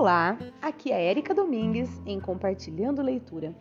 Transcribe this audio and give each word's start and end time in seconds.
Olá, 0.00 0.38
aqui 0.62 0.90
é 0.90 1.10
Érica 1.10 1.34
Domingues 1.34 2.00
em 2.06 2.18
Compartilhando 2.18 3.02
Leitura 3.02 3.54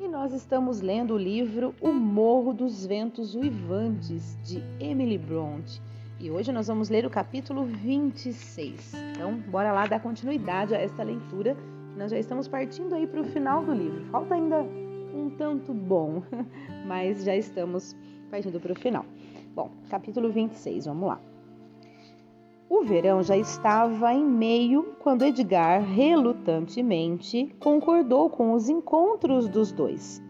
e 0.00 0.08
nós 0.08 0.32
estamos 0.32 0.80
lendo 0.80 1.14
o 1.14 1.16
livro 1.16 1.72
O 1.80 1.92
Morro 1.92 2.52
dos 2.52 2.84
Ventos 2.84 3.36
Uivantes 3.36 4.36
de 4.42 4.60
Emily 4.80 5.16
Bront 5.16 5.80
e 6.18 6.32
hoje 6.32 6.50
nós 6.50 6.66
vamos 6.66 6.88
ler 6.88 7.06
o 7.06 7.10
capítulo 7.10 7.64
26. 7.64 8.92
Então, 9.12 9.36
bora 9.52 9.70
lá 9.70 9.86
dar 9.86 10.00
continuidade 10.00 10.74
a 10.74 10.80
esta 10.80 11.04
leitura. 11.04 11.56
Nós 11.96 12.10
já 12.10 12.18
estamos 12.18 12.48
partindo 12.48 12.92
aí 12.92 13.06
para 13.06 13.20
o 13.20 13.24
final 13.24 13.64
do 13.64 13.72
livro. 13.72 14.04
Falta 14.06 14.34
ainda 14.34 14.62
um 14.62 15.30
tanto 15.38 15.72
bom, 15.72 16.24
mas 16.88 17.22
já 17.22 17.36
estamos 17.36 17.96
partindo 18.32 18.58
para 18.58 18.72
o 18.72 18.74
final. 18.74 19.06
Bom, 19.54 19.70
capítulo 19.88 20.28
26, 20.32 20.86
vamos 20.86 21.06
lá. 21.06 21.33
O 22.68 22.82
verão 22.82 23.22
já 23.22 23.36
estava 23.36 24.12
em 24.14 24.24
meio 24.24 24.96
quando 24.98 25.24
Edgar, 25.24 25.82
relutantemente, 25.82 27.54
concordou 27.60 28.30
com 28.30 28.52
os 28.52 28.70
encontros 28.70 29.46
dos 29.48 29.70
dois. 29.70 30.22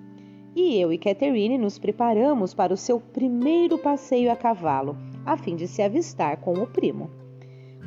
E 0.55 0.77
eu 0.81 0.93
e 0.93 0.99
Catherine 0.99 1.57
nos 1.57 1.79
preparamos 1.79 2.53
para 2.53 2.75
o 2.75 2.77
seu 2.77 2.99
primeiro 2.99 3.79
passeio 3.79 4.33
a 4.33 4.37
cavalo, 4.37 4.97
a 5.25 5.37
fim 5.37 5.55
de 5.55 5.69
se 5.69 5.81
avistar 5.81 6.39
com 6.39 6.55
o 6.55 6.67
primo. 6.67 7.09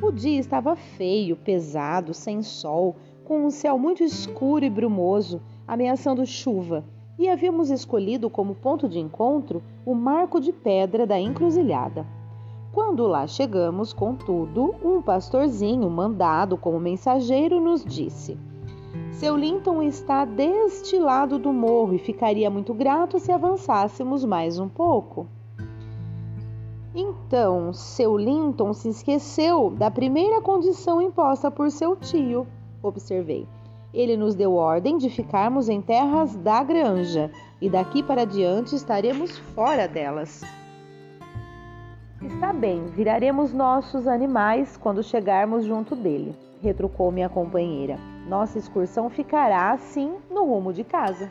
O 0.02 0.10
dia 0.10 0.40
estava 0.40 0.74
feio, 0.74 1.36
pesado, 1.36 2.14
sem 2.14 2.42
sol, 2.42 2.96
com 3.24 3.44
um 3.44 3.50
céu 3.50 3.78
muito 3.78 4.02
escuro 4.02 4.64
e 4.64 4.70
brumoso, 4.70 5.42
ameaçando 5.66 6.24
chuva, 6.24 6.84
e 7.18 7.28
havíamos 7.28 7.68
escolhido 7.68 8.30
como 8.30 8.54
ponto 8.54 8.88
de 8.88 8.98
encontro 8.98 9.62
o 9.84 9.94
marco 9.94 10.40
de 10.40 10.52
pedra 10.52 11.06
da 11.06 11.20
encruzilhada. 11.20 12.06
Quando 12.72 13.06
lá 13.06 13.26
chegamos, 13.26 13.92
contudo, 13.92 14.74
um 14.84 15.00
pastorzinho 15.00 15.88
mandado 15.88 16.56
como 16.56 16.78
mensageiro 16.78 17.60
nos 17.60 17.84
disse: 17.84 18.38
Seu 19.12 19.36
Linton 19.36 19.82
está 19.82 20.24
deste 20.24 20.98
lado 20.98 21.38
do 21.38 21.52
morro 21.52 21.94
e 21.94 21.98
ficaria 21.98 22.50
muito 22.50 22.74
grato 22.74 23.18
se 23.18 23.32
avançássemos 23.32 24.24
mais 24.24 24.58
um 24.58 24.68
pouco. 24.68 25.26
Então, 26.94 27.72
seu 27.72 28.16
Linton 28.16 28.72
se 28.72 28.88
esqueceu 28.88 29.70
da 29.70 29.90
primeira 29.90 30.40
condição 30.40 31.00
imposta 31.00 31.50
por 31.50 31.70
seu 31.70 31.96
tio, 31.96 32.46
observei. 32.82 33.46
Ele 33.94 34.16
nos 34.16 34.34
deu 34.34 34.54
ordem 34.54 34.98
de 34.98 35.08
ficarmos 35.08 35.68
em 35.68 35.80
terras 35.80 36.36
da 36.36 36.62
granja 36.62 37.30
e 37.60 37.70
daqui 37.70 38.02
para 38.02 38.26
diante 38.26 38.74
estaremos 38.74 39.38
fora 39.38 39.88
delas. 39.88 40.42
Está 42.20 42.52
bem, 42.52 42.84
viraremos 42.86 43.52
nossos 43.52 44.08
animais 44.08 44.76
quando 44.76 45.04
chegarmos 45.04 45.64
junto 45.64 45.94
dele, 45.94 46.34
retrucou 46.60 47.12
minha 47.12 47.28
companheira. 47.28 47.96
Nossa 48.26 48.58
excursão 48.58 49.08
ficará, 49.08 49.70
assim, 49.70 50.16
no 50.28 50.44
rumo 50.44 50.72
de 50.72 50.82
casa. 50.82 51.30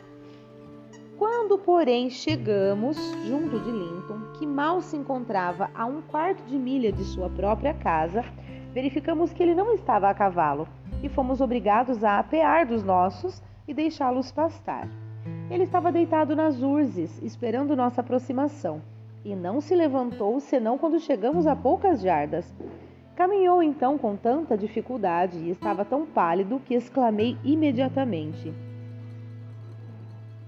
Quando, 1.18 1.58
porém, 1.58 2.08
chegamos 2.08 2.96
junto 3.26 3.60
de 3.60 3.70
Linton, 3.70 4.32
que 4.38 4.46
mal 4.46 4.80
se 4.80 4.96
encontrava 4.96 5.70
a 5.74 5.84
um 5.84 6.00
quarto 6.00 6.42
de 6.44 6.56
milha 6.56 6.90
de 6.90 7.04
sua 7.04 7.28
própria 7.28 7.74
casa, 7.74 8.24
verificamos 8.72 9.30
que 9.30 9.42
ele 9.42 9.54
não 9.54 9.74
estava 9.74 10.08
a 10.08 10.14
cavalo 10.14 10.66
e 11.02 11.08
fomos 11.10 11.42
obrigados 11.42 12.02
a 12.02 12.18
apear 12.18 12.64
dos 12.64 12.82
nossos 12.82 13.42
e 13.66 13.74
deixá-los 13.74 14.32
pastar. 14.32 14.88
Ele 15.50 15.64
estava 15.64 15.92
deitado 15.92 16.34
nas 16.34 16.62
urzes, 16.62 17.22
esperando 17.22 17.76
nossa 17.76 18.00
aproximação 18.00 18.80
e 19.24 19.34
não 19.34 19.60
se 19.60 19.74
levantou 19.74 20.38
senão 20.40 20.78
quando 20.78 21.00
chegamos 21.00 21.46
a 21.46 21.54
poucas 21.56 22.00
jardas. 22.00 22.54
Caminhou 23.16 23.62
então 23.62 23.98
com 23.98 24.16
tanta 24.16 24.56
dificuldade 24.56 25.38
e 25.38 25.50
estava 25.50 25.84
tão 25.84 26.06
pálido 26.06 26.60
que 26.64 26.74
exclamei 26.74 27.36
imediatamente: 27.44 28.52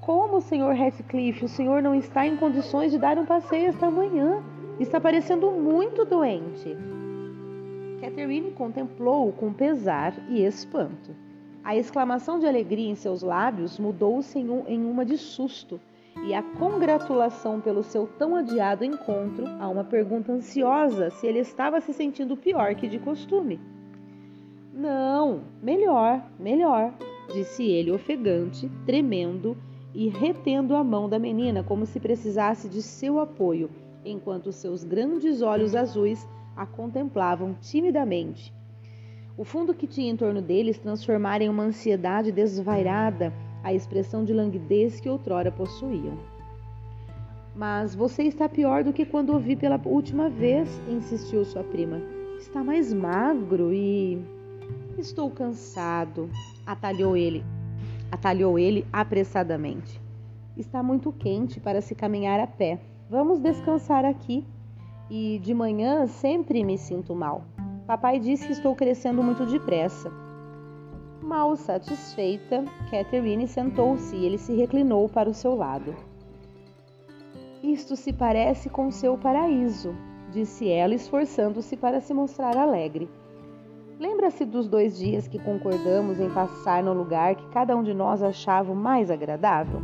Como, 0.01 0.41
Sr. 0.41 0.81
Heathcliff, 0.81 1.45
o 1.45 1.49
senhor 1.49 1.83
não 1.83 1.95
está 1.95 2.27
em 2.27 2.37
condições 2.37 2.93
de 2.93 2.99
dar 2.99 3.19
um 3.19 3.27
passeio 3.27 3.69
esta 3.69 3.91
manhã? 3.91 4.43
Está 4.79 5.01
parecendo 5.01 5.51
muito 5.51 6.05
doente. 6.05 6.77
Catherine 8.01 8.53
contemplou-o 8.53 9.33
com 9.33 9.53
pesar 9.53 10.15
e 10.29 10.43
espanto. 10.45 11.15
A 11.63 11.77
exclamação 11.77 12.39
de 12.39 12.47
alegria 12.47 12.89
em 12.89 12.95
seus 12.95 13.21
lábios 13.21 13.79
mudou-se 13.79 14.39
em 14.39 14.85
uma 14.85 15.05
de 15.05 15.19
susto 15.19 15.79
e 16.25 16.35
a 16.35 16.43
congratulação 16.43 17.61
pelo 17.61 17.83
seu 17.83 18.07
tão 18.07 18.37
adiado 18.37 18.85
encontro 18.85 19.47
a 19.59 19.69
uma 19.69 19.85
pergunta 19.85 20.33
ansiosa 20.33 21.11
se 21.11 21.27
ele 21.27 21.39
estava 21.39 21.81
se 21.81 21.93
sentindo 21.93 22.37
pior 22.37 22.75
que 22.75 22.89
de 22.89 22.99
costume. 22.99 23.59
Não, 24.73 25.43
melhor, 25.63 26.23
melhor, 26.39 26.93
disse 27.33 27.65
ele, 27.65 27.91
ofegante, 27.91 28.71
tremendo 28.85 29.57
e 29.95 30.09
retendo 30.09 30.77
a 30.77 30.85
mão 30.85 31.09
da 31.09 31.19
menina 31.19 31.63
como 31.63 31.87
se 31.87 31.99
precisasse 31.99 32.69
de 32.69 32.83
seu 32.83 33.19
apoio, 33.19 33.71
enquanto 34.05 34.53
seus 34.53 34.85
grandes 34.85 35.43
olhos 35.43 35.75
azuis 35.75 36.27
a 36.57 36.67
contemplavam 36.67 37.57
timidamente. 37.61 38.55
O 39.37 39.45
fundo 39.45 39.75
que 39.75 39.87
tinha 39.87 40.11
em 40.11 40.17
torno 40.17 40.43
deles 40.43 40.79
transformara 40.79 41.43
em 41.43 41.49
uma 41.49 41.63
ansiedade 41.63 42.31
desvairada 42.31 43.33
a 43.63 43.73
expressão 43.73 44.25
de 44.25 44.33
languidez 44.33 45.01
que 45.01 45.09
outrora 45.09 45.51
possuíam. 45.51 46.17
Mas 47.55 47.95
você 47.95 48.23
está 48.23 48.49
pior 48.49 48.85
do 48.85 48.93
que 48.93 49.05
quando 49.05 49.31
ouvi 49.31 49.57
pela 49.57 49.81
última 49.85 50.29
vez, 50.29 50.69
insistiu 50.89 51.45
sua 51.45 51.63
prima. 51.63 52.01
Está 52.39 52.65
mais 52.65 52.93
magro 52.93 53.73
e. 53.73 54.19
Estou 54.97 55.31
cansado, 55.31 56.31
atalhou 56.65 57.17
ele. 57.17 57.45
Atalhou 58.11 58.59
ele 58.59 58.87
apressadamente. 58.93 60.01
Está 60.57 60.83
muito 60.83 61.13
quente 61.13 61.61
para 61.61 61.81
se 61.81 61.95
caminhar 61.95 62.41
a 62.41 62.47
pé. 62.47 62.81
Vamos 63.09 63.41
descansar 63.41 64.05
aqui. 64.05 64.45
E 65.11 65.41
de 65.41 65.53
manhã 65.53 66.07
sempre 66.07 66.63
me 66.63 66.79
sinto 66.79 67.15
mal. 67.15 67.45
Papai 67.87 68.21
disse 68.21 68.47
que 68.47 68.53
estou 68.53 68.75
crescendo 68.77 69.23
muito 69.23 69.45
depressa. 69.45 70.13
Mal 71.23 71.55
satisfeita, 71.55 72.65
Catherine 72.91 73.47
sentou-se 73.47 74.17
e 74.17 74.25
ele 74.25 74.39
se 74.39 74.55
reclinou 74.55 75.07
para 75.07 75.29
o 75.29 75.35
seu 75.35 75.55
lado. 75.55 75.95
Isto 77.63 77.95
se 77.95 78.11
parece 78.11 78.71
com 78.71 78.91
seu 78.91 79.19
paraíso, 79.19 79.95
disse 80.33 80.71
ela, 80.71 80.95
esforçando-se 80.95 81.77
para 81.77 82.01
se 82.01 82.15
mostrar 82.15 82.57
alegre. 82.57 83.07
Lembra-se 83.99 84.47
dos 84.47 84.67
dois 84.67 84.97
dias 84.97 85.29
que 85.29 85.39
concordamos 85.39 86.19
em 86.19 86.31
passar 86.31 86.83
no 86.83 86.95
lugar 86.95 87.35
que 87.35 87.47
cada 87.51 87.77
um 87.77 87.83
de 87.83 87.93
nós 87.93 88.23
achava 88.23 88.73
o 88.73 88.77
mais 88.77 89.11
agradável? 89.11 89.83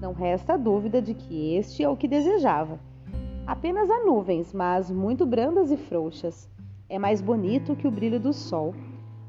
Não 0.00 0.12
resta 0.12 0.58
dúvida 0.58 1.00
de 1.00 1.14
que 1.14 1.54
este 1.54 1.84
é 1.84 1.88
o 1.88 1.96
que 1.96 2.08
desejava. 2.08 2.80
Apenas 3.46 3.88
há 3.88 4.04
nuvens, 4.04 4.52
mas 4.52 4.90
muito 4.90 5.24
brandas 5.24 5.70
e 5.70 5.76
frouxas. 5.76 6.50
É 6.88 6.98
mais 6.98 7.20
bonito 7.20 7.76
que 7.76 7.86
o 7.86 7.90
brilho 7.90 8.18
do 8.18 8.32
sol. 8.32 8.74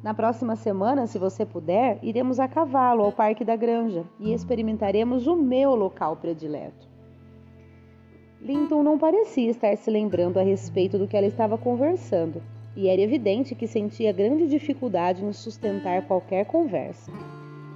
Na 0.04 0.14
próxima 0.14 0.56
semana, 0.56 1.08
se 1.08 1.18
você 1.18 1.46
puder, 1.46 2.00
iremos 2.04 2.40
a 2.40 2.48
cavalo 2.48 3.04
ao 3.04 3.12
Parque 3.12 3.44
da 3.44 3.56
Granja 3.56 4.06
e 4.20 4.32
experimentaremos 4.32 5.26
o 5.26 5.36
meu 5.36 5.76
local 5.76 6.16
predileto. 6.16 6.88
Linton 8.40 8.84
não 8.84 9.00
parecia 9.00 9.50
estar 9.50 9.76
se 9.76 9.90
lembrando 9.90 10.38
a 10.38 10.44
respeito 10.44 10.98
do 10.98 11.08
que 11.08 11.18
ela 11.18 11.26
estava 11.26 11.58
conversando, 11.58 12.42
e 12.76 12.88
era 12.88 13.02
evidente 13.02 13.56
que 13.56 13.66
sentia 13.66 14.14
grande 14.14 14.48
dificuldade 14.48 15.26
em 15.26 15.34
sustentar 15.34 16.06
qualquer 16.06 16.46
conversa. 16.46 17.12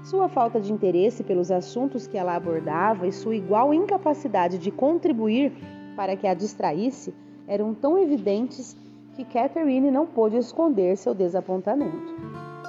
Sua 0.04 0.30
falta 0.30 0.62
de 0.62 0.72
interesse 0.72 1.24
pelos 1.24 1.50
assuntos 1.52 2.06
que 2.06 2.18
ela 2.18 2.36
abordava 2.36 3.08
e 3.08 3.12
sua 3.12 3.36
igual 3.36 3.74
incapacidade 3.74 4.60
de 4.60 4.70
contribuir 4.70 5.52
para 5.96 6.16
que 6.16 6.28
a 6.28 6.36
distraísse 6.36 7.14
eram 7.48 7.74
tão 7.74 7.98
evidentes 7.98 8.78
que 9.24 9.34
Catherine 9.34 9.92
não 9.92 10.08
pôde 10.08 10.38
esconder 10.38 10.98
seu 10.98 11.14
desapontamento. 11.14 12.16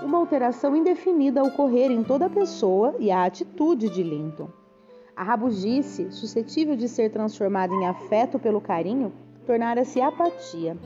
Uma 0.02 0.18
alteração 0.18 0.76
indefinida 0.76 1.42
ocorrer 1.42 1.90
em 1.90 2.02
toda 2.02 2.26
a 2.26 2.30
pessoa 2.30 2.94
e 2.98 3.10
a 3.10 3.24
atitude 3.24 3.88
de 3.88 4.02
Linton. 4.02 4.48
A 5.16 5.22
rabugice, 5.22 6.10
suscetível 6.10 6.76
de 6.76 6.88
ser 6.88 7.10
transformada 7.10 7.72
em 7.72 7.86
afeto 7.86 8.38
pelo 8.38 8.60
carinho, 8.60 9.12
tornara-se 9.46 10.00
apatia. 10.00 10.76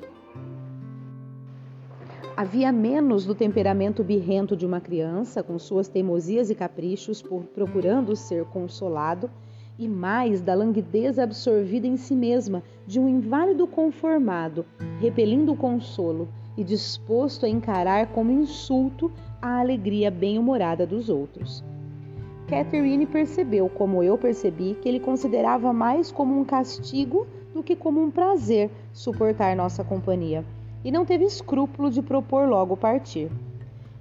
Havia 2.36 2.70
menos 2.70 3.24
do 3.24 3.34
temperamento 3.34 4.04
birrento 4.04 4.56
de 4.56 4.66
uma 4.66 4.80
criança, 4.80 5.42
com 5.42 5.58
suas 5.58 5.88
teimosias 5.88 6.50
e 6.50 6.54
caprichos 6.54 7.22
procurando 7.54 8.14
ser 8.14 8.44
consolado, 8.46 9.30
e 9.78 9.86
mais 9.86 10.40
da 10.40 10.54
languidez 10.54 11.18
absorvida 11.18 11.86
em 11.86 11.96
si 11.96 12.14
mesma 12.14 12.62
de 12.86 12.98
um 12.98 13.08
inválido 13.08 13.66
conformado, 13.66 14.64
repelindo 15.00 15.52
o 15.52 15.56
consolo 15.56 16.28
e 16.56 16.64
disposto 16.64 17.44
a 17.44 17.48
encarar 17.48 18.06
como 18.08 18.30
insulto 18.30 19.12
a 19.40 19.60
alegria 19.60 20.10
bem-humorada 20.10 20.86
dos 20.86 21.08
outros. 21.08 21.62
Catherine 22.48 23.04
percebeu, 23.06 23.68
como 23.68 24.02
eu 24.02 24.16
percebi, 24.16 24.74
que 24.80 24.88
ele 24.88 25.00
considerava 25.00 25.72
mais 25.72 26.10
como 26.10 26.38
um 26.38 26.44
castigo 26.44 27.26
do 27.52 27.62
que 27.62 27.74
como 27.74 28.00
um 28.00 28.10
prazer 28.10 28.70
suportar 28.92 29.56
nossa 29.56 29.82
companhia, 29.82 30.44
e 30.84 30.90
não 30.92 31.04
teve 31.04 31.24
escrúpulo 31.24 31.90
de 31.90 32.00
propor 32.00 32.48
logo 32.48 32.76
partir. 32.76 33.30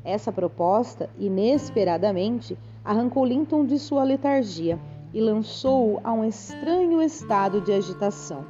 Essa 0.04 0.32
proposta, 0.32 1.10
inesperadamente, 1.18 2.56
arrancou 2.84 3.26
Linton 3.26 3.66
de 3.66 3.80
sua 3.80 4.04
letargia 4.04 4.80
e 5.16 5.22
lançou-o 5.22 6.02
a 6.04 6.12
um 6.12 6.26
estranho 6.26 7.02
estado 7.02 7.62
de 7.62 7.72
agitação. 7.72 8.44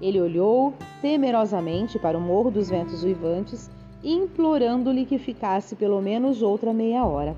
Ele 0.00 0.18
olhou 0.18 0.72
temerosamente 1.02 1.98
para 1.98 2.16
o 2.16 2.20
Morro 2.20 2.50
dos 2.50 2.70
Ventos 2.70 3.04
Uivantes, 3.04 3.70
implorando-lhe 4.02 5.04
que 5.04 5.18
ficasse 5.18 5.76
pelo 5.76 6.00
menos 6.00 6.40
outra 6.40 6.72
meia 6.72 7.04
hora. 7.04 7.36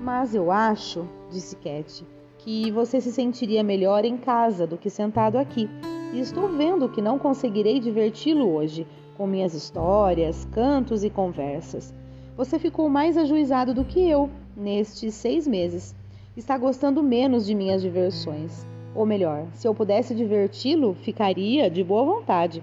Mas 0.00 0.32
eu 0.32 0.52
acho, 0.52 1.08
disse 1.28 1.56
Cat, 1.56 2.06
que 2.38 2.70
você 2.70 3.00
se 3.00 3.10
sentiria 3.10 3.64
melhor 3.64 4.04
em 4.04 4.16
casa 4.16 4.64
do 4.64 4.78
que 4.78 4.88
sentado 4.88 5.38
aqui. 5.38 5.68
E 6.14 6.20
estou 6.20 6.48
vendo 6.48 6.88
que 6.88 7.02
não 7.02 7.18
conseguirei 7.18 7.80
diverti-lo 7.80 8.48
hoje 8.54 8.86
com 9.16 9.26
minhas 9.26 9.54
histórias, 9.54 10.46
cantos 10.52 11.02
e 11.02 11.10
conversas. 11.10 11.92
Você 12.36 12.60
ficou 12.60 12.88
mais 12.88 13.16
ajuizado 13.18 13.74
do 13.74 13.84
que 13.84 14.08
eu 14.08 14.30
nestes 14.56 15.14
seis 15.14 15.48
meses. 15.48 15.97
Está 16.38 16.56
gostando 16.56 17.02
menos 17.02 17.44
de 17.46 17.52
minhas 17.52 17.82
diversões. 17.82 18.64
Ou 18.94 19.04
melhor, 19.04 19.44
se 19.54 19.66
eu 19.66 19.74
pudesse 19.74 20.14
diverti-lo, 20.14 20.94
ficaria 20.94 21.68
de 21.68 21.82
boa 21.82 22.04
vontade. 22.04 22.62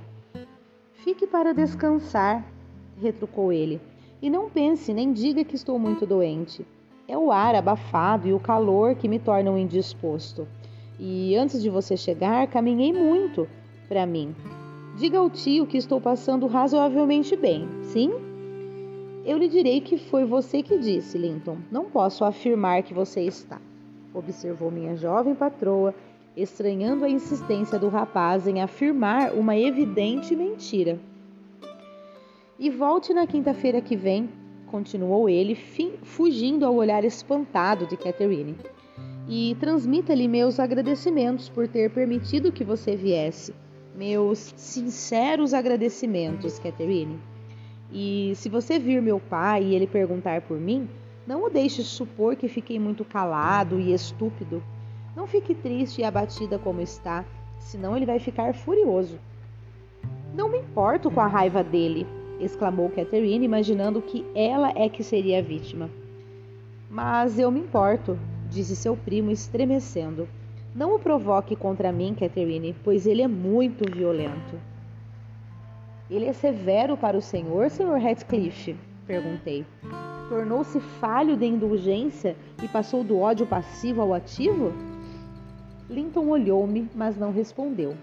Fique 1.03 1.27
para 1.27 1.53
descansar, 1.53 2.45
retrucou 3.01 3.51
ele. 3.51 3.81
E 4.21 4.29
não 4.29 4.49
pense 4.49 4.93
nem 4.93 5.11
diga 5.11 5.43
que 5.43 5.57
estou 5.57 5.77
muito 5.77 6.05
doente. 6.05 6.65
É 7.05 7.17
o 7.17 7.33
ar 7.33 7.53
abafado 7.53 8.29
e 8.29 8.33
o 8.33 8.39
calor 8.39 8.95
que 8.95 9.09
me 9.09 9.19
tornam 9.19 9.57
indisposto. 9.57 10.47
E 10.97 11.35
antes 11.35 11.61
de 11.61 11.69
você 11.69 11.97
chegar, 11.97 12.47
caminhei 12.47 12.93
muito 12.93 13.45
para 13.89 14.05
mim. 14.05 14.33
Diga 14.97 15.17
ao 15.17 15.29
tio 15.29 15.67
que 15.67 15.75
estou 15.75 15.99
passando 15.99 16.47
razoavelmente 16.47 17.35
bem, 17.35 17.67
sim? 17.83 18.24
Eu 19.25 19.39
lhe 19.39 19.47
direi 19.47 19.81
que 19.81 19.97
foi 19.97 20.23
você 20.23 20.61
que 20.61 20.77
disse, 20.77 21.17
Linton. 21.17 21.57
Não 21.71 21.85
posso 21.85 22.23
afirmar 22.23 22.83
que 22.83 22.93
você 22.93 23.21
está. 23.21 23.59
Observou 24.13 24.69
minha 24.69 24.95
jovem 24.95 25.33
patroa, 25.33 25.95
estranhando 26.37 27.03
a 27.03 27.09
insistência 27.09 27.79
do 27.79 27.89
rapaz 27.89 28.47
em 28.47 28.61
afirmar 28.61 29.33
uma 29.33 29.57
evidente 29.57 30.35
mentira. 30.35 30.99
E 32.59 32.69
volte 32.69 33.15
na 33.15 33.25
quinta-feira 33.25 33.81
que 33.81 33.95
vem 33.95 34.29
continuou 34.67 35.27
ele, 35.27 35.57
fugindo 36.03 36.63
ao 36.63 36.75
olhar 36.75 37.03
espantado 37.03 37.87
de 37.87 37.97
Catherine. 37.97 38.55
E 39.27 39.57
transmita-lhe 39.59 40.27
meus 40.27 40.59
agradecimentos 40.59 41.49
por 41.49 41.67
ter 41.67 41.89
permitido 41.89 42.51
que 42.51 42.63
você 42.63 42.95
viesse. 42.95 43.55
Meus 43.95 44.53
sinceros 44.55 45.51
agradecimentos, 45.51 46.59
Catherine. 46.59 47.17
E 47.91 48.33
se 48.35 48.49
você 48.49 48.79
vir 48.79 49.01
meu 49.01 49.19
pai 49.19 49.63
e 49.63 49.75
ele 49.75 49.87
perguntar 49.87 50.41
por 50.41 50.59
mim, 50.59 50.89
não 51.25 51.45
o 51.45 51.49
deixe 51.49 51.83
supor 51.83 52.35
que 52.35 52.47
fiquei 52.47 52.79
muito 52.79 53.03
calado 53.03 53.79
e 53.79 53.93
estúpido. 53.93 54.61
Não 55.15 55.25
fique 55.25 55.55
triste 55.55 56.01
e 56.01 56.03
abatida 56.03 56.59
como 56.59 56.81
está, 56.81 57.23
senão 57.59 57.95
ele 57.95 58.05
vai 58.05 58.19
ficar 58.19 58.53
furioso. 58.53 59.17
Não 60.33 60.49
me 60.49 60.59
importo 60.59 61.09
com 61.09 61.21
a 61.21 61.27
raiva 61.27 61.63
dele, 61.63 62.05
exclamou 62.39 62.89
Catherine, 62.89 63.45
imaginando 63.45 64.01
que 64.01 64.25
ela 64.35 64.71
é 64.75 64.89
que 64.89 65.03
seria 65.03 65.39
a 65.39 65.41
vítima. 65.41 65.89
Mas 66.89 67.39
eu 67.39 67.49
me 67.49 67.59
importo, 67.59 68.19
disse 68.49 68.75
seu 68.75 68.95
primo, 68.95 69.31
estremecendo. 69.31 70.27
Não 70.75 70.93
o 70.93 70.99
provoque 70.99 71.55
contra 71.55 71.91
mim, 71.91 72.13
Catherine, 72.13 72.75
pois 72.83 73.07
ele 73.07 73.21
é 73.21 73.27
muito 73.27 73.89
violento. 73.89 74.59
Ele 76.09 76.25
é 76.25 76.33
severo 76.33 76.95
para 76.95 77.17
o 77.17 77.21
senhor, 77.21 77.69
senhor 77.69 77.99
Ratcliffe? 77.99 78.75
perguntei. 79.05 79.65
Tornou-se 80.29 80.79
falho 80.79 81.37
de 81.37 81.45
indulgência 81.45 82.35
e 82.63 82.67
passou 82.67 83.03
do 83.03 83.19
ódio 83.19 83.45
passivo 83.45 84.01
ao 84.01 84.13
ativo? 84.13 84.73
Linton 85.89 86.27
olhou-me, 86.27 86.89
mas 86.95 87.15
não 87.15 87.31
respondeu 87.31 87.95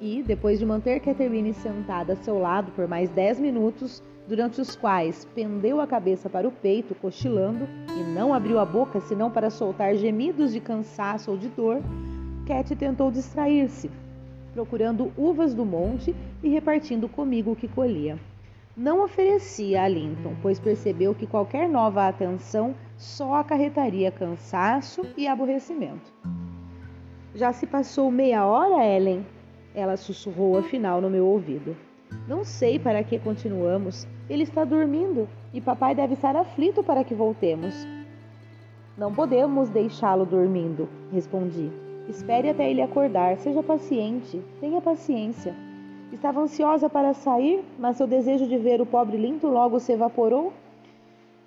e, 0.00 0.22
depois 0.22 0.58
de 0.58 0.64
manter 0.64 1.00
Catherine 1.00 1.52
sentada 1.52 2.14
a 2.14 2.16
seu 2.16 2.38
lado 2.38 2.72
por 2.72 2.88
mais 2.88 3.10
dez 3.10 3.38
minutos, 3.38 4.02
durante 4.26 4.60
os 4.60 4.74
quais 4.74 5.26
pendeu 5.34 5.80
a 5.80 5.86
cabeça 5.86 6.30
para 6.30 6.48
o 6.48 6.52
peito, 6.52 6.94
cochilando, 6.94 7.68
e 7.96 8.02
não 8.14 8.32
abriu 8.32 8.58
a 8.58 8.64
boca 8.64 9.00
senão 9.00 9.30
para 9.30 9.50
soltar 9.50 9.94
gemidos 9.96 10.52
de 10.52 10.60
cansaço 10.60 11.30
ou 11.30 11.36
de 11.36 11.48
dor, 11.48 11.80
Cat 12.46 12.74
tentou 12.76 13.10
distrair-se, 13.10 13.90
procurando 14.52 15.12
uvas 15.16 15.54
do 15.54 15.64
monte 15.64 16.14
e 16.42 16.48
repartindo 16.48 17.08
comigo 17.08 17.52
o 17.52 17.56
que 17.56 17.68
colhia. 17.68 18.18
Não 18.76 19.04
oferecia 19.04 19.82
a 19.82 19.88
Linton, 19.88 20.34
pois 20.40 20.58
percebeu 20.58 21.14
que 21.14 21.26
qualquer 21.26 21.68
nova 21.68 22.06
atenção 22.06 22.74
só 22.96 23.34
acarretaria 23.34 24.10
cansaço 24.10 25.02
e 25.16 25.26
aborrecimento. 25.26 26.12
Já 27.34 27.52
se 27.52 27.66
passou 27.66 28.10
meia 28.10 28.46
hora, 28.46 28.84
Ellen? 28.84 29.26
Ela 29.74 29.96
sussurrou 29.96 30.58
afinal 30.58 31.00
no 31.00 31.10
meu 31.10 31.26
ouvido. 31.26 31.76
Não 32.26 32.44
sei 32.44 32.78
para 32.78 33.04
que 33.04 33.18
continuamos. 33.18 34.06
Ele 34.28 34.42
está 34.42 34.64
dormindo 34.64 35.28
e 35.52 35.60
papai 35.60 35.94
deve 35.94 36.14
estar 36.14 36.34
aflito 36.34 36.82
para 36.82 37.04
que 37.04 37.14
voltemos. 37.14 37.86
Não 38.96 39.14
podemos 39.14 39.68
deixá-lo 39.68 40.24
dormindo, 40.26 40.88
respondi. 41.12 41.70
Espere 42.10 42.50
até 42.50 42.68
ele 42.68 42.82
acordar. 42.82 43.38
Seja 43.38 43.62
paciente. 43.62 44.42
Tenha 44.60 44.80
paciência. 44.80 45.54
Estava 46.12 46.40
ansiosa 46.40 46.88
para 46.90 47.14
sair, 47.14 47.62
mas 47.78 47.96
seu 47.96 48.06
desejo 48.06 48.48
de 48.48 48.58
ver 48.58 48.80
o 48.80 48.86
pobre 48.86 49.16
Linto 49.16 49.46
logo 49.46 49.78
se 49.78 49.92
evaporou. 49.92 50.52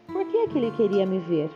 Por 0.07 0.25
que 0.25 0.37
é 0.37 0.47
que 0.47 0.57
ele 0.57 0.71
queria 0.71 1.05
me 1.05 1.19
ver? 1.19 1.49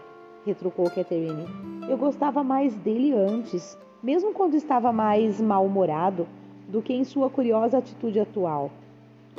retrucou 0.45 0.89
Catherine. 0.89 1.45
Eu 1.89 1.97
gostava 1.97 2.43
mais 2.43 2.75
dele 2.75 3.13
antes, 3.13 3.77
mesmo 4.03 4.33
quando 4.33 4.55
estava 4.55 4.91
mais 4.91 5.39
mal-humorado 5.39 6.27
do 6.67 6.81
que 6.81 6.93
em 6.93 7.05
sua 7.05 7.29
curiosa 7.29 7.77
atitude 7.77 8.19
atual. 8.19 8.69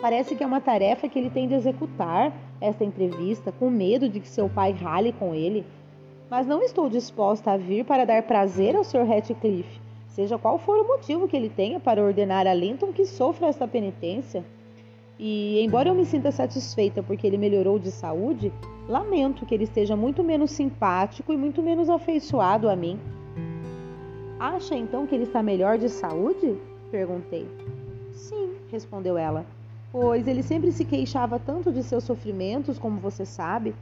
Parece 0.01 0.35
que 0.35 0.43
é 0.43 0.47
uma 0.47 0.61
tarefa 0.63 1.09
que 1.09 1.19
ele 1.19 1.29
tem 1.29 1.47
de 1.47 1.55
executar 1.55 2.33
esta 2.59 2.85
entrevista 2.85 3.53
com 3.53 3.69
medo 3.69 4.09
de 4.09 4.21
que 4.21 4.29
seu 4.29 4.49
pai 4.49 4.73
rale 4.73 5.13
com 5.13 5.35
ele. 5.35 5.65
Mas 6.31 6.47
não 6.47 6.63
estou 6.63 6.91
disposta 6.91 7.53
a 7.53 7.57
vir 7.57 7.85
para 7.85 8.05
dar 8.05 8.23
prazer 8.23 8.77
ao 8.77 8.85
Sr. 8.85 9.05
Ratcliffe, 9.05 9.81
seja 10.09 10.39
qual 10.39 10.59
for 10.59 10.79
o 10.79 10.87
motivo 10.87 11.27
que 11.27 11.37
ele 11.37 11.49
tenha 11.49 11.81
para 11.81 12.03
ordenar 12.03 12.47
a 12.47 12.53
Linton 12.53 12.93
que 12.93 13.07
sofra 13.07 13.47
esta 13.47 13.67
penitência. 13.67 14.45
E, 15.19 15.61
embora 15.65 15.89
eu 15.89 15.95
me 15.95 16.05
sinta 16.05 16.31
satisfeita 16.31 17.03
porque 17.03 17.27
ele 17.27 17.39
melhorou 17.39 17.79
de 17.79 17.91
saúde, 17.91 18.53
lamento 18.89 19.47
que 19.47 19.55
ele 19.55 19.65
esteja 19.65 19.97
muito 19.97 20.23
menos 20.23 20.51
simpático 20.51 21.33
e 21.33 21.37
muito 21.37 21.63
menos 21.63 21.89
afeiçoado 21.89 22.69
a 22.69 22.77
mim. 22.77 23.01
Acha 24.39 24.77
então 24.77 25.07
que 25.07 25.15
ele 25.15 25.25
está 25.25 25.43
melhor 25.43 25.79
de 25.79 25.89
saúde? 25.89 26.57
Perguntei. 26.91 27.49
Sim, 28.13 28.51
respondeu 28.71 29.19
ela, 29.19 29.45
pois 29.91 30.29
ele 30.29 30.43
sempre 30.43 30.71
se 30.71 30.85
queixava 30.85 31.39
tanto 31.39 31.73
de 31.73 31.83
seus 31.83 32.05
sofrimentos, 32.05 32.79
como 32.79 33.01
você 33.01 33.25
sabe. 33.25 33.75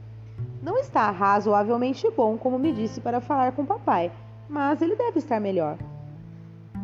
Não 0.61 0.77
está 0.77 1.09
razoavelmente 1.11 2.09
bom, 2.11 2.37
como 2.37 2.57
me 2.57 2.71
disse, 2.71 2.99
para 2.99 3.21
falar 3.21 3.51
com 3.51 3.65
papai, 3.65 4.11
mas 4.49 4.81
ele 4.81 4.95
deve 4.95 5.19
estar 5.19 5.39
melhor. 5.39 5.77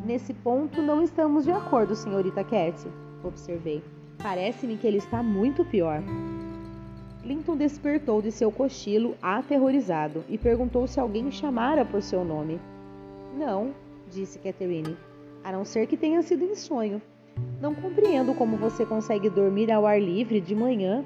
Nesse 0.06 0.34
ponto 0.34 0.82
não 0.82 1.02
estamos 1.02 1.46
de 1.46 1.52
acordo, 1.52 1.96
senhorita 1.96 2.44
Cat, 2.44 2.88
observei. 3.24 3.84
Parece-me 4.22 4.78
que 4.78 4.86
ele 4.86 4.98
está 4.98 5.24
muito 5.24 5.66
pior. 5.66 6.02
Linton 7.24 7.56
despertou 7.56 8.22
de 8.22 8.32
seu 8.32 8.52
cochilo 8.52 9.16
aterrorizado 9.22 10.24
e 10.28 10.38
perguntou 10.38 10.88
se 10.88 11.00
alguém 11.00 11.32
chamara 11.32 11.86
por 11.86 12.02
seu 12.02 12.24
nome. 12.24 12.60
Não, 13.38 13.74
disse 14.12 14.38
Catherine 14.40 14.98
a 15.44 15.52
não 15.52 15.66
ser 15.66 15.88
que 15.88 15.98
tenha 15.98 16.22
sido 16.22 16.44
em 16.46 16.56
sonho. 16.56 17.02
Não 17.60 17.76
compreendo 17.76 18.34
como 18.34 18.56
você 18.56 18.86
consegue 18.86 19.30
dormir 19.30 19.72
ao 19.72 19.86
ar 19.86 20.02
livre 20.02 20.40
de 20.40 20.56
manhã. 20.56 21.04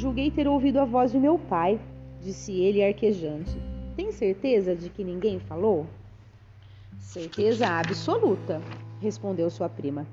Julguei 0.00 0.30
ter 0.30 0.48
ouvido 0.48 0.80
a 0.80 0.86
voz 0.86 1.12
de 1.12 1.18
meu 1.18 1.38
pai, 1.38 1.78
disse 2.22 2.58
ele 2.58 2.82
arquejante. 2.82 3.54
Tem 3.94 4.10
certeza 4.10 4.74
de 4.74 4.88
que 4.88 5.04
ninguém 5.04 5.38
falou? 5.38 5.86
Certeza 6.98 7.66
absoluta, 7.66 8.62
respondeu 8.98 9.50
sua 9.50 9.68
prima. 9.68 10.06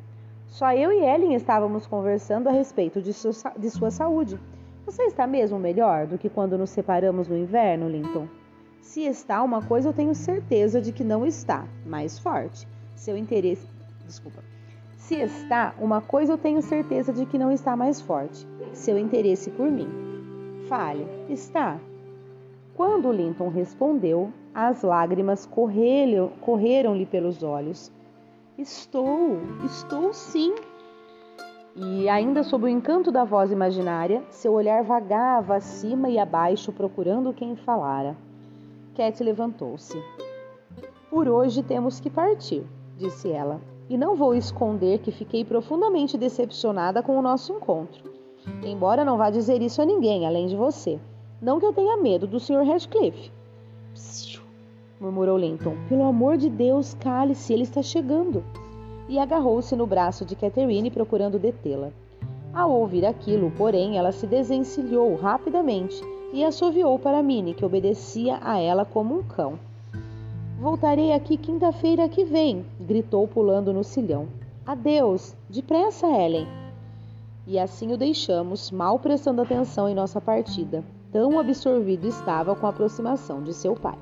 Só 0.50 0.74
eu 0.74 0.92
e 0.92 1.06
Ellen 1.06 1.36
estávamos 1.36 1.88
conversando 1.88 2.50
a 2.50 2.52
respeito 2.52 3.02
de 3.02 3.14
sua, 3.14 3.32
de 3.58 3.70
sua 3.70 3.90
saúde. 3.90 4.38
Você 4.86 5.04
está 5.04 5.26
mesmo 5.26 5.58
melhor 5.58 6.06
do 6.06 6.18
que 6.18 6.28
quando 6.28 6.58
nos 6.58 6.72
separamos 6.72 7.30
no 7.30 7.38
inverno, 7.38 7.88
Linton? 7.88 8.28
Se 8.82 9.06
está 9.06 9.42
uma 9.42 9.62
coisa, 9.62 9.88
eu 9.88 9.94
tenho 9.94 10.14
certeza 10.14 10.82
de 10.82 10.92
que 10.92 11.06
não 11.06 11.26
está 11.26 11.66
mais 11.86 12.20
forte. 12.20 12.68
Seu 12.94 13.16
interesse. 13.16 13.66
Desculpa. 14.06 14.57
Se 14.98 15.16
está 15.16 15.74
uma 15.80 16.02
coisa, 16.02 16.34
eu 16.34 16.38
tenho 16.38 16.62
certeza 16.62 17.14
de 17.14 17.26
que 17.26 17.38
não 17.38 17.52
está 17.52 17.78
mais 17.78 18.02
forte. 18.02 18.46
Seu 18.74 18.98
interesse 18.98 19.50
por 19.52 19.72
mim. 19.72 19.88
Fale, 20.68 21.08
está? 21.30 21.80
Quando 22.76 23.12
Linton 23.12 23.48
respondeu, 23.48 24.34
as 24.54 24.82
lágrimas 24.82 25.46
correram-lhe 25.46 27.06
pelos 27.06 27.42
olhos. 27.42 27.92
Estou, 28.58 29.38
estou 29.64 30.14
sim. 30.14 30.54
E 31.76 32.10
ainda 32.10 32.44
sob 32.44 32.66
o 32.66 32.68
encanto 32.68 33.12
da 33.12 33.24
voz 33.24 33.52
imaginária, 33.52 34.24
seu 34.32 34.54
olhar 34.54 34.84
vagava 34.84 35.56
acima 35.56 36.10
e 36.10 36.18
abaixo 36.18 36.74
procurando 36.74 37.34
quem 37.34 37.56
falara. 37.56 38.18
Cat 38.96 39.24
levantou-se. 39.24 39.98
Por 41.10 41.30
hoje 41.30 41.62
temos 41.62 42.00
que 42.00 42.10
partir, 42.10 42.66
disse 42.98 43.32
ela, 43.32 43.62
e 43.90 43.98
não 43.98 44.16
vou 44.16 44.34
esconder 44.34 45.00
que 45.00 45.12
fiquei 45.12 45.46
profundamente 45.46 46.18
decepcionada 46.18 47.02
com 47.02 47.18
o 47.18 47.22
nosso 47.22 47.54
encontro. 47.54 48.04
Embora 48.64 49.06
não 49.06 49.18
vá 49.18 49.30
dizer 49.30 49.62
isso 49.62 49.82
a 49.82 49.86
ninguém, 49.86 50.26
além 50.26 50.48
de 50.48 50.56
você. 50.56 51.00
Não 51.42 51.60
que 51.60 51.66
eu 51.66 51.74
tenha 51.74 51.98
medo 51.98 52.26
do 52.26 52.40
Sr. 52.40 52.64
Radcliffe. 52.66 53.32
Psiu, 53.94 54.42
murmurou 55.00 55.38
Linton. 55.38 55.76
Pelo 55.88 56.04
amor 56.04 56.38
de 56.38 56.50
Deus, 56.50 56.94
cale-se, 56.96 57.54
ele 57.54 57.64
está 57.64 57.82
chegando. 57.82 58.44
E 59.08 59.20
agarrou-se 59.20 59.76
no 59.76 59.86
braço 59.86 60.26
de 60.26 60.36
Catherine 60.36 60.92
procurando 60.92 61.40
detê-la. 61.40 61.92
Ao 62.54 62.72
ouvir 62.72 63.06
aquilo, 63.06 63.52
porém, 63.52 63.98
ela 63.98 64.12
se 64.12 64.26
desencilhou 64.26 65.16
rapidamente 65.16 66.02
e 66.34 66.44
assoviou 66.44 66.98
para 66.98 67.22
Minnie, 67.22 67.54
que 67.54 67.64
obedecia 67.64 68.40
a 68.42 68.58
ela 68.58 68.84
como 68.84 69.20
um 69.20 69.24
cão. 69.24 69.60
Voltarei 70.60 71.14
aqui 71.14 71.38
quinta-feira 71.38 72.10
que 72.10 72.26
vem, 72.26 72.66
gritou 72.80 73.28
pulando 73.28 73.72
no 73.72 73.84
silhão. 73.84 74.28
Adeus! 74.66 75.36
Depressa, 75.48 76.08
Ellen! 76.08 76.48
E 77.46 77.60
assim 77.60 77.94
o 77.94 77.98
deixamos, 77.98 78.72
mal 78.72 78.98
prestando 78.98 79.44
atenção 79.44 79.88
em 79.88 79.94
nossa 79.94 80.20
partida. 80.20 80.84
Tão 81.12 81.40
absorvido 81.40 82.08
estava 82.08 82.56
com 82.56 82.66
a 82.66 82.70
aproximação 82.72 83.44
de 83.44 83.54
seu 83.54 83.76
pai. 83.76 84.00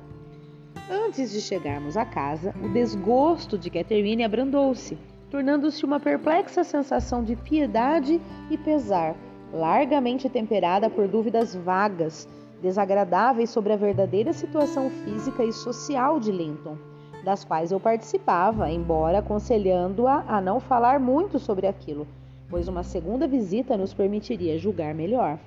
Antes 0.90 1.30
de 1.30 1.42
chegarmos 1.42 1.94
à 1.94 2.06
casa, 2.06 2.54
o 2.64 2.72
desgosto 2.72 3.58
de 3.58 3.68
Catherine 3.68 4.24
abrandou-se, 4.24 4.96
tornando-se 5.30 5.84
uma 5.84 6.00
perplexa 6.00 6.64
sensação 6.64 7.22
de 7.22 7.36
piedade 7.36 8.18
e 8.50 8.56
pesar, 8.56 9.14
largamente 9.52 10.28
temperada 10.30 10.88
por 10.88 11.06
dúvidas 11.06 11.54
vagas, 11.54 12.26
desagradáveis 12.60 13.50
sobre 13.50 13.72
a 13.72 13.76
verdadeira 13.76 14.32
situação 14.32 14.90
física 14.90 15.44
e 15.44 15.52
social 15.52 16.18
de 16.18 16.32
Linton, 16.32 16.76
das 17.24 17.44
quais 17.44 17.72
eu 17.72 17.80
participava, 17.80 18.70
embora 18.70 19.18
aconselhando-a 19.18 20.24
a 20.26 20.40
não 20.40 20.60
falar 20.60 20.98
muito 21.00 21.38
sobre 21.38 21.66
aquilo, 21.66 22.06
pois 22.48 22.68
uma 22.68 22.82
segunda 22.82 23.26
visita 23.26 23.76
nos 23.76 23.92
permitiria 23.92 24.58
julgar 24.58 24.94
melhor. 24.94 25.38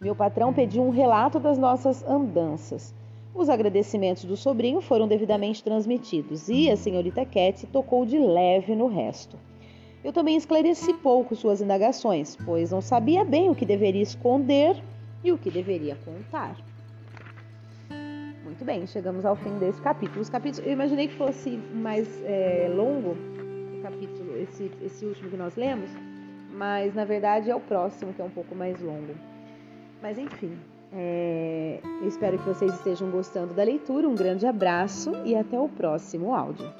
Meu 0.00 0.16
patrão 0.16 0.52
pediu 0.52 0.82
um 0.82 0.90
relato 0.90 1.38
das 1.38 1.56
nossas 1.56 2.04
andanças. 2.04 2.92
Os 3.34 3.48
agradecimentos 3.48 4.24
do 4.24 4.36
sobrinho 4.36 4.80
foram 4.80 5.08
devidamente 5.08 5.62
transmitidos 5.62 6.48
e 6.48 6.70
a 6.70 6.76
senhorita 6.76 7.24
Cat 7.24 7.66
tocou 7.68 8.04
de 8.04 8.18
leve 8.18 8.74
no 8.74 8.88
resto. 8.88 9.38
Eu 10.04 10.12
também 10.12 10.36
esclareci 10.36 10.92
pouco 10.94 11.36
suas 11.36 11.60
indagações, 11.62 12.36
pois 12.44 12.72
não 12.72 12.80
sabia 12.80 13.24
bem 13.24 13.48
o 13.48 13.54
que 13.54 13.64
deveria 13.64 14.02
esconder 14.02 14.82
e 15.22 15.32
o 15.32 15.38
que 15.38 15.50
deveria 15.50 15.96
contar. 16.04 16.56
Muito 18.44 18.64
bem, 18.64 18.86
chegamos 18.86 19.24
ao 19.24 19.36
fim 19.36 19.56
desse 19.58 19.80
capítulo. 19.80 20.20
Os 20.20 20.28
capítulos, 20.28 20.66
eu 20.66 20.72
imaginei 20.72 21.08
que 21.08 21.16
fosse 21.16 21.50
mais 21.74 22.08
é, 22.24 22.70
longo 22.74 23.16
o 23.78 23.82
capítulo, 23.82 24.36
esse, 24.36 24.70
esse 24.82 25.04
último 25.04 25.30
que 25.30 25.36
nós 25.36 25.56
lemos, 25.56 25.90
mas 26.52 26.94
na 26.94 27.04
verdade 27.04 27.50
é 27.50 27.54
o 27.54 27.60
próximo 27.60 28.12
que 28.12 28.20
é 28.20 28.24
um 28.24 28.30
pouco 28.30 28.54
mais 28.54 28.80
longo. 28.80 29.14
Mas 30.02 30.18
enfim, 30.18 30.58
é, 30.92 31.80
eu 32.02 32.08
espero 32.08 32.38
que 32.38 32.44
vocês 32.44 32.74
estejam 32.74 33.10
gostando 33.10 33.54
da 33.54 33.64
leitura. 33.64 34.08
Um 34.08 34.14
grande 34.14 34.46
abraço 34.46 35.12
e 35.24 35.34
até 35.34 35.58
o 35.58 35.68
próximo 35.68 36.34
áudio. 36.34 36.70